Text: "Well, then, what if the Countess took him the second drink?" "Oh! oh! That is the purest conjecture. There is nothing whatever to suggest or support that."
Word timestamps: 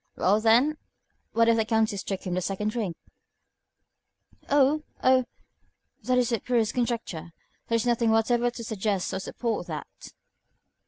"Well, 0.15 0.41
then, 0.41 0.77
what 1.33 1.47
if 1.47 1.57
the 1.57 1.63
Countess 1.63 2.01
took 2.01 2.23
him 2.25 2.33
the 2.33 2.41
second 2.41 2.69
drink?" 2.69 2.97
"Oh! 4.49 4.81
oh! 5.03 5.25
That 6.01 6.17
is 6.17 6.29
the 6.29 6.39
purest 6.39 6.73
conjecture. 6.73 7.33
There 7.67 7.75
is 7.75 7.85
nothing 7.85 8.09
whatever 8.09 8.49
to 8.49 8.63
suggest 8.63 9.13
or 9.13 9.19
support 9.19 9.67
that." 9.67 10.11